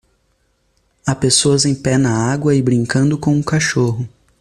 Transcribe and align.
Há 1.05 1.13
pessoa 1.13 1.57
em 1.67 1.75
pé 1.75 1.95
na 1.95 2.09
água 2.33 2.55
e 2.55 2.61
brincando 2.63 3.19
com 3.19 3.33
um 3.35 3.43
cachorro. 3.43 4.09